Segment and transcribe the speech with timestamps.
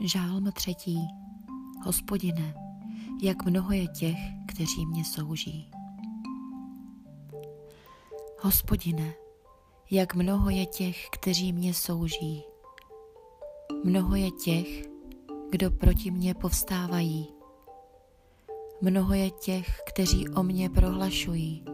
[0.00, 1.08] Žálm třetí.
[1.84, 2.54] Hospodine,
[3.22, 4.16] jak mnoho je těch,
[4.48, 5.70] kteří mě souží.
[8.40, 9.14] Hospodine,
[9.90, 12.42] jak mnoho je těch, kteří mě souží.
[13.84, 14.84] Mnoho je těch,
[15.50, 17.28] kdo proti mně povstávají.
[18.80, 21.64] Mnoho je těch, kteří o mě prohlašují.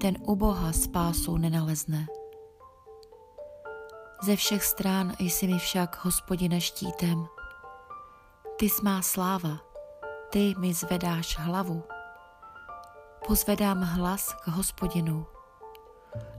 [0.00, 2.06] Ten u Boha spásu nenalezne.
[4.22, 7.26] Ze všech stran jsi mi však, hospodine, štítem.
[8.56, 9.58] Ty jsi má sláva,
[10.30, 11.82] ty mi zvedáš hlavu.
[13.26, 15.26] Pozvedám hlas k hospodinu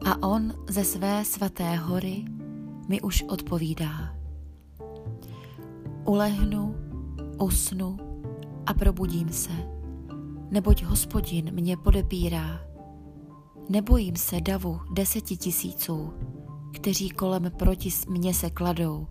[0.06, 2.26] a on ze své svaté hory
[2.88, 4.16] mi už odpovídá.
[6.06, 6.76] Ulehnu,
[7.40, 7.98] usnu
[8.66, 9.52] a probudím se,
[10.50, 12.60] neboť hospodin mě podepírá.
[13.70, 16.14] Nebojím se davu deseti tisíců,
[16.80, 19.08] kteří kolem proti mně se kladou.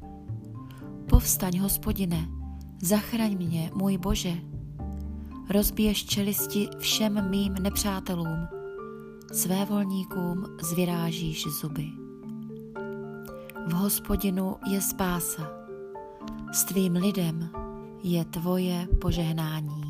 [1.09, 2.29] Povstaň, hospodine,
[2.82, 4.32] zachraň mě, můj Bože.
[5.51, 8.48] Rozbiješ čelisti všem mým nepřátelům,
[9.32, 11.87] své volníkům zvyrážíš zuby.
[13.66, 15.50] V hospodinu je spása,
[16.52, 17.50] s tvým lidem
[18.02, 19.87] je tvoje požehnání.